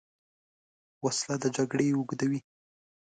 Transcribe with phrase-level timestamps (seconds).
[1.05, 2.39] وسله د جګړې اوږدوې